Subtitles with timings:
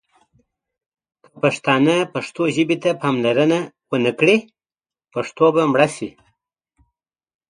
[1.23, 3.59] که پښتانه پښتو ژبې ته پاملرنه
[3.89, 4.37] ونه کړي،
[5.13, 6.09] پښتو به مړه شي.